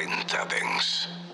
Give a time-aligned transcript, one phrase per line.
[0.00, 1.29] 40 Dents.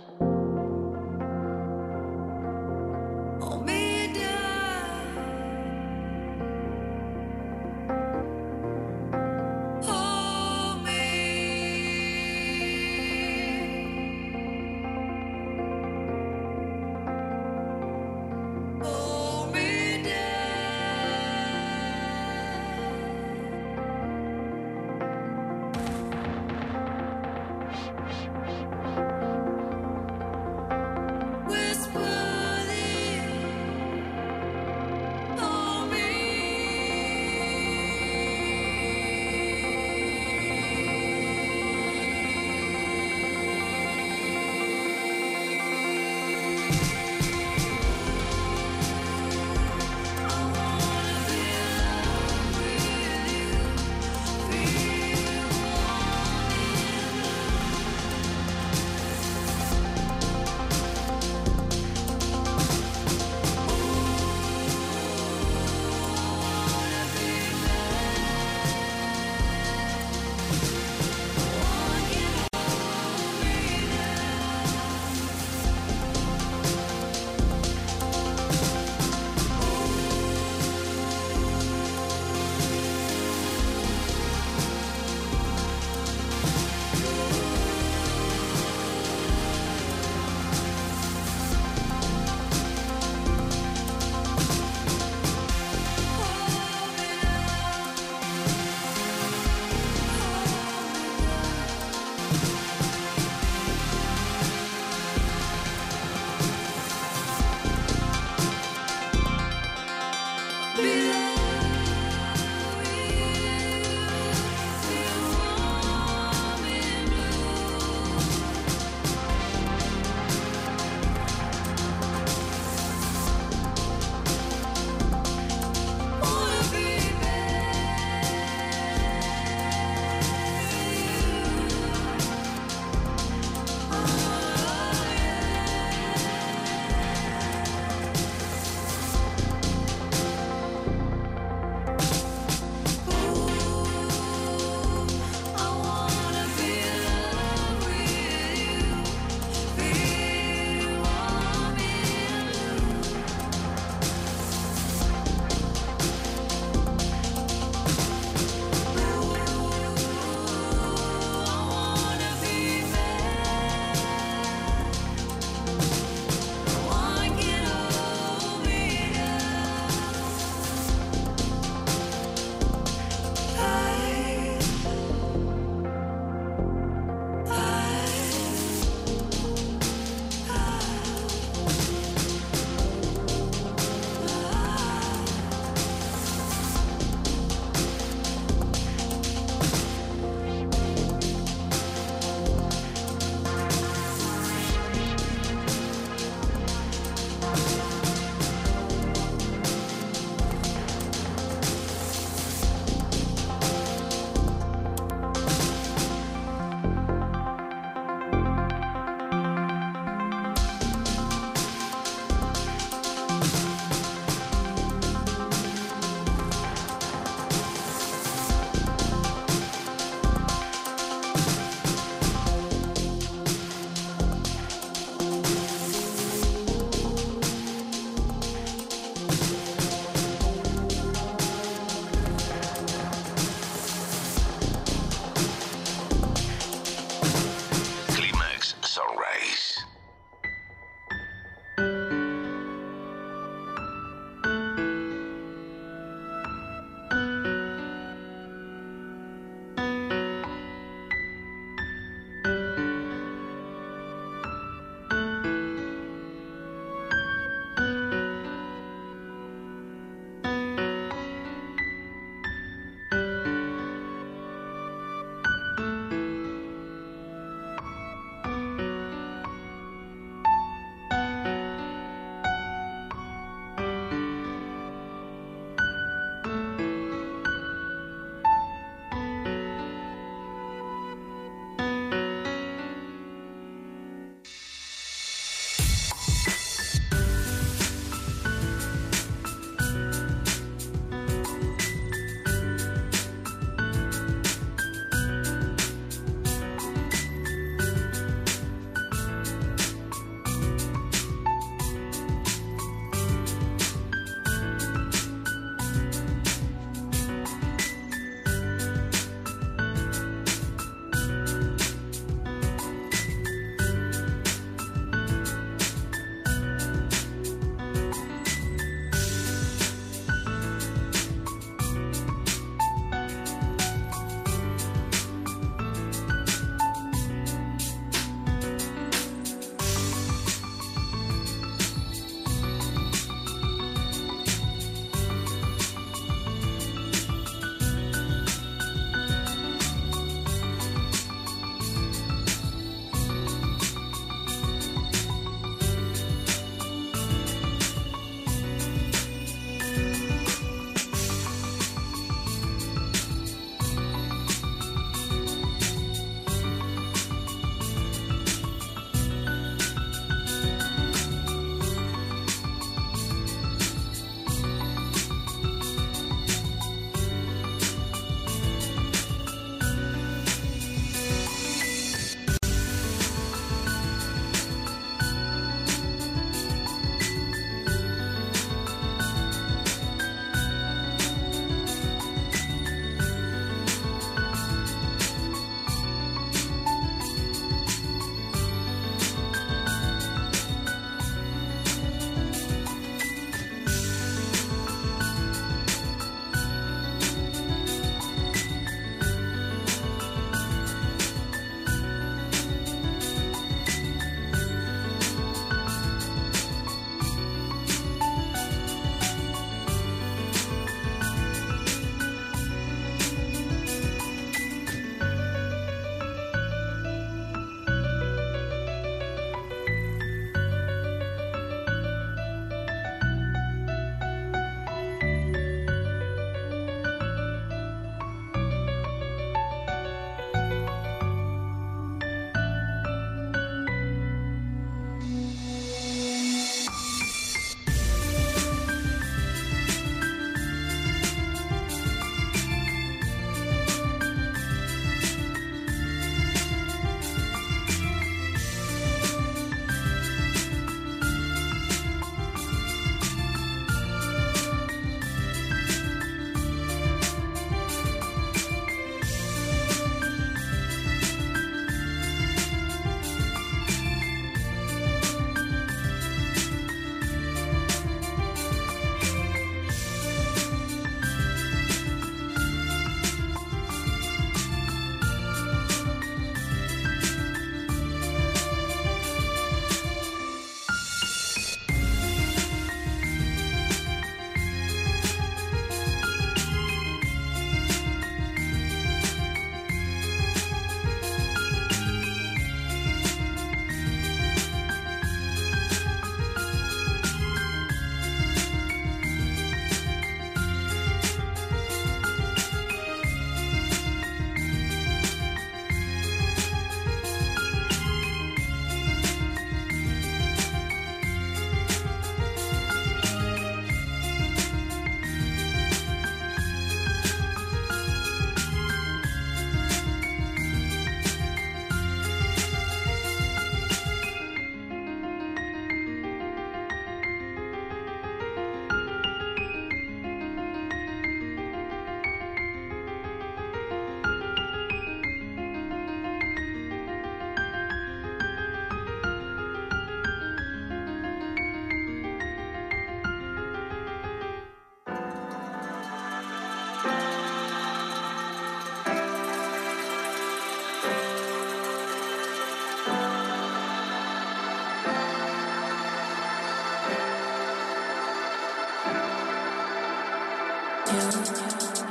[561.13, 562.06] you.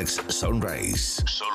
[0.00, 1.22] Climax Sunrise.
[1.26, 1.49] Solo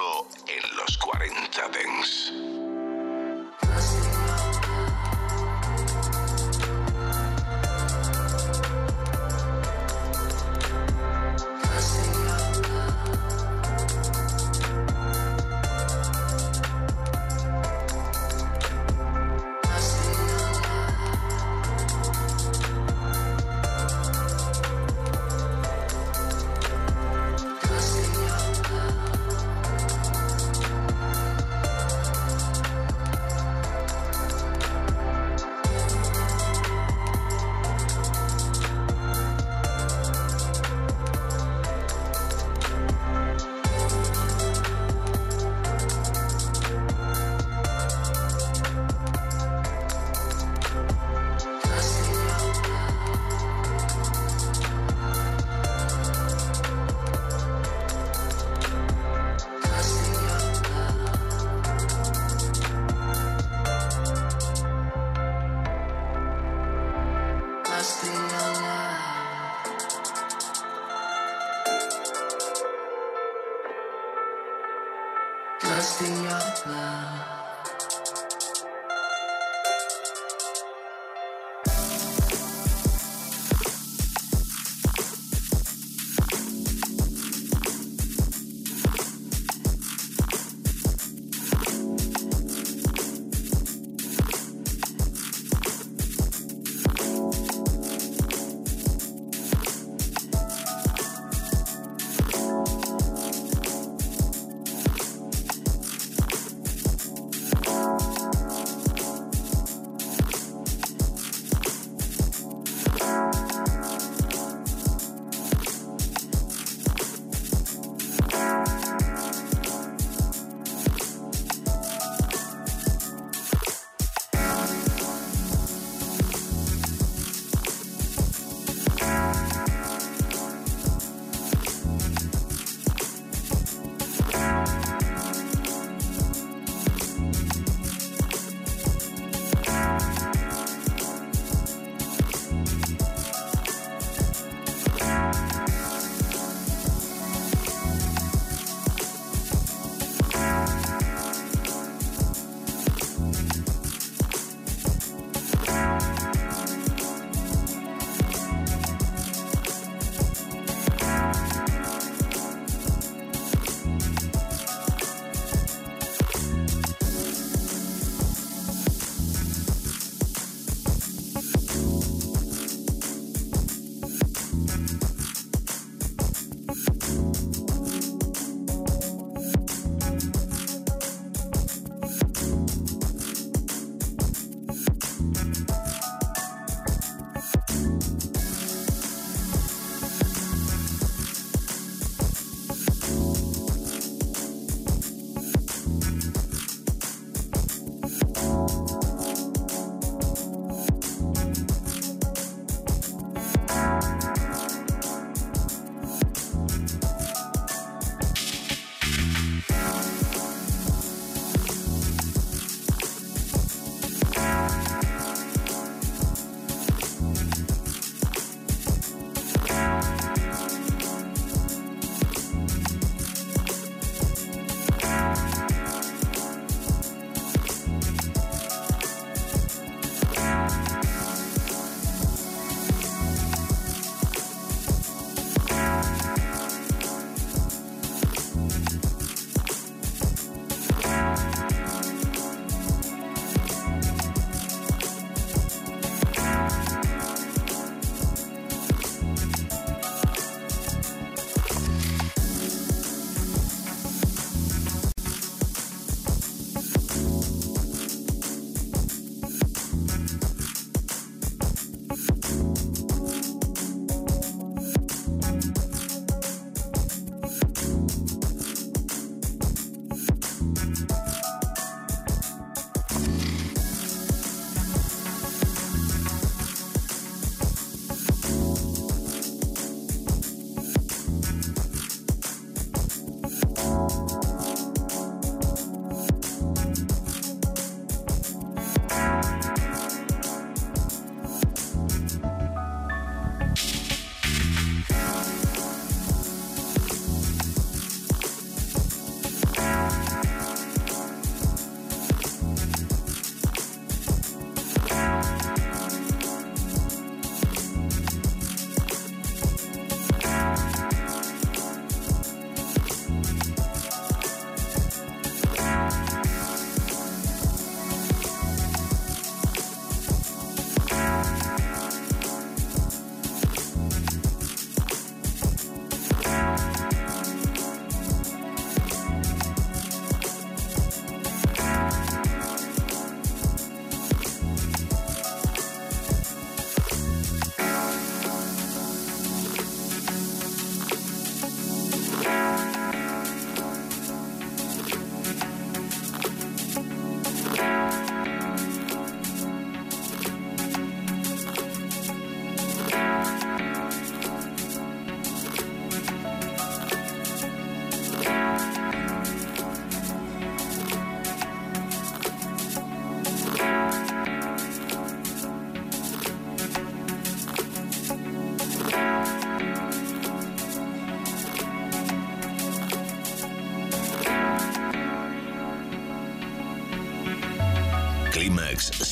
[75.63, 77.44] Lost in your love.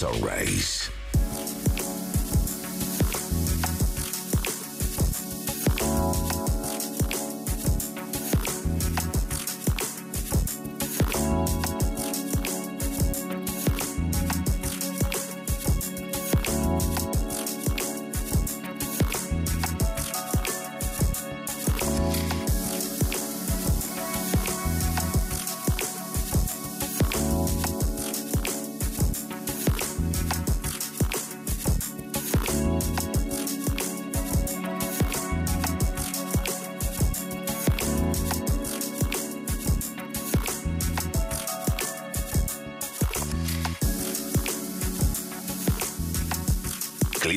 [0.03, 0.72] Climax Sunrise.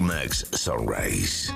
[0.06, 1.55] Climax Sunrise.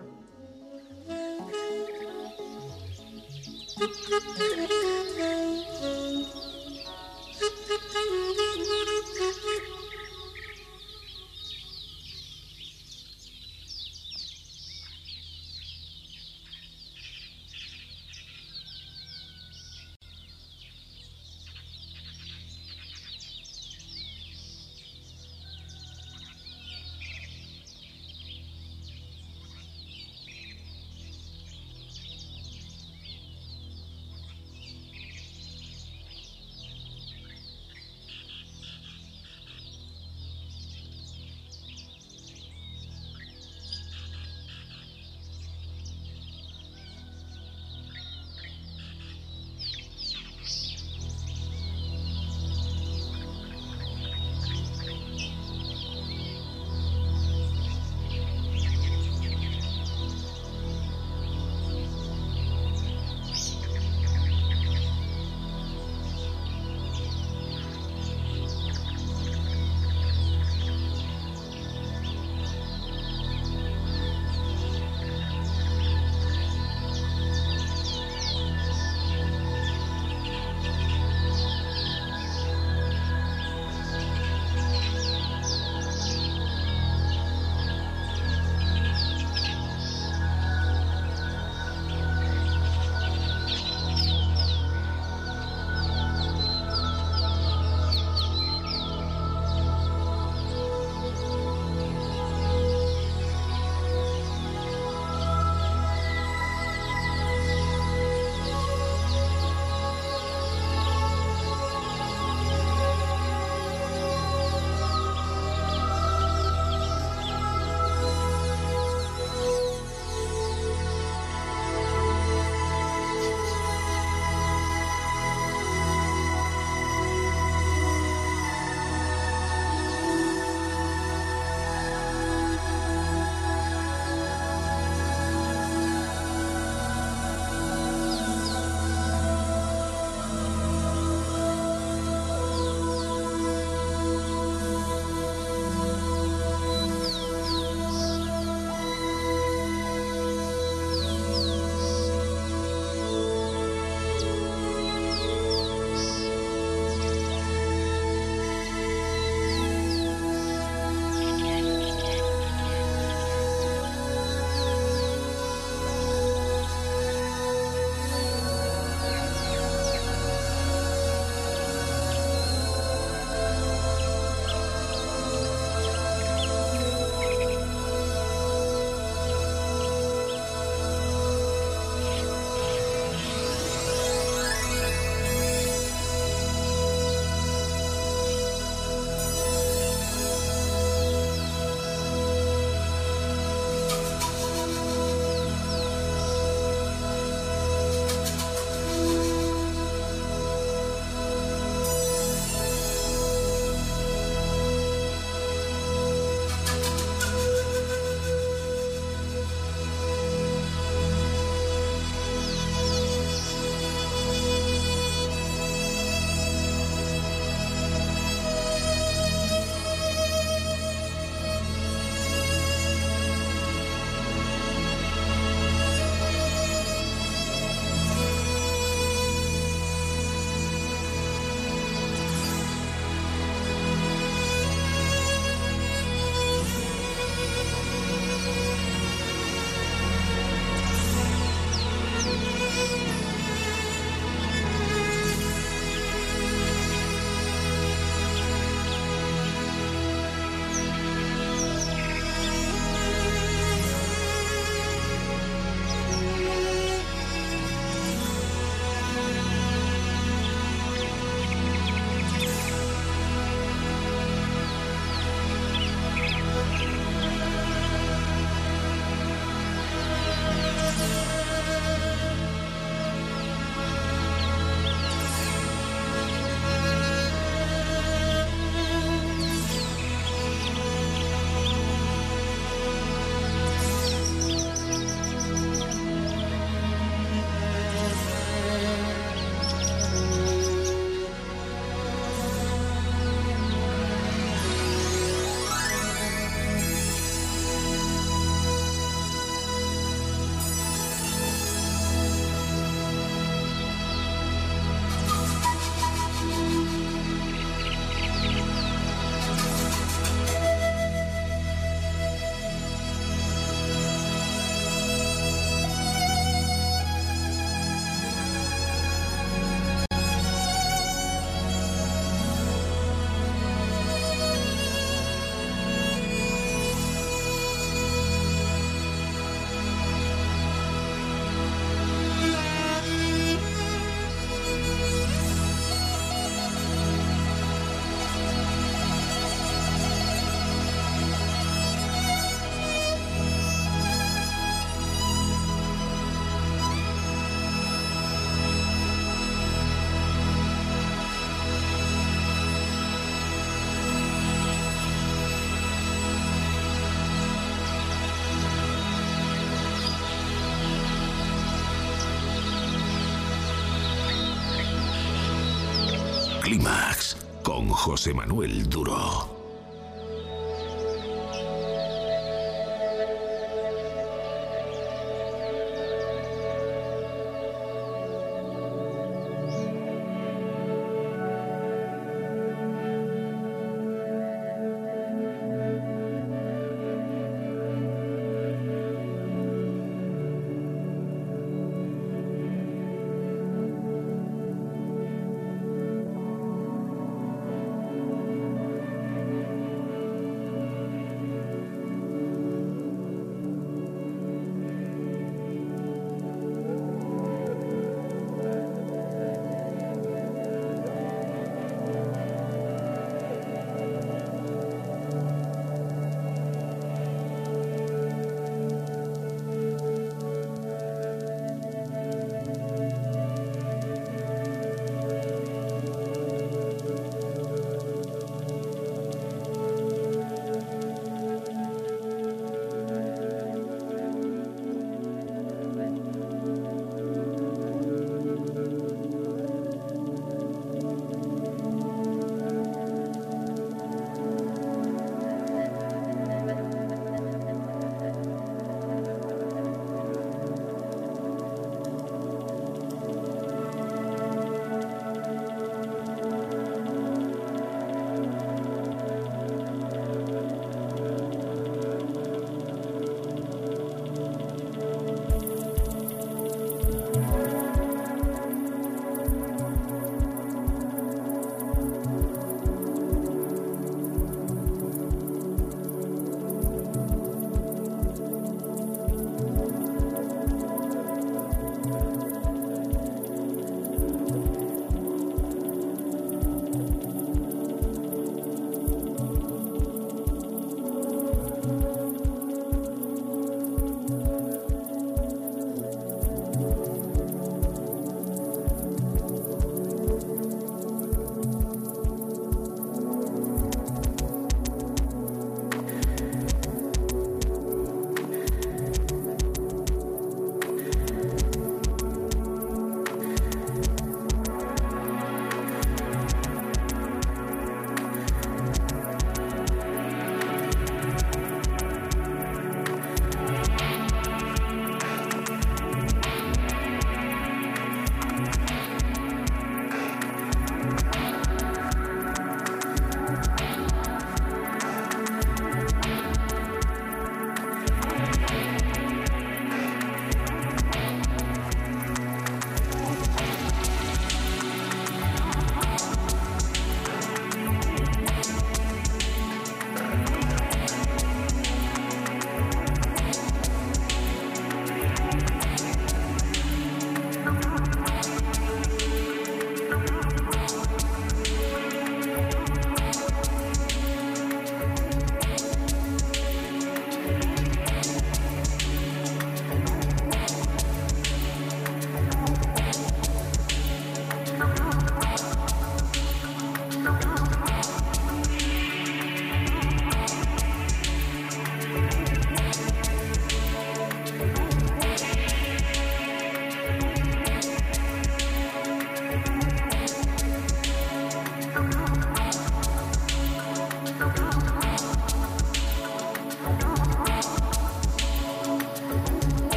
[368.03, 369.50] José Manuel Duro.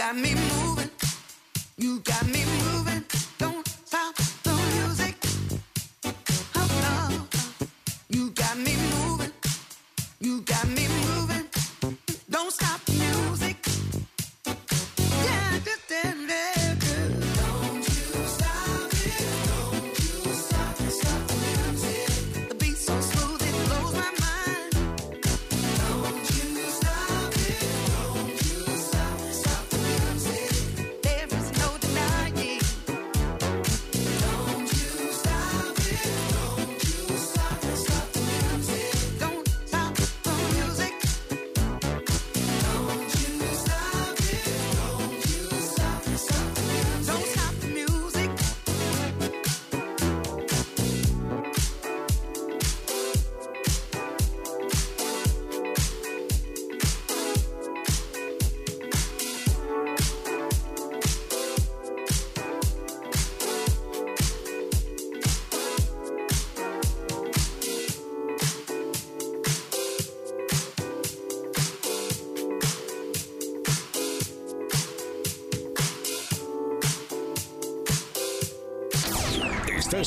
[0.00, 0.90] got me moving.
[1.76, 3.09] You got me moving.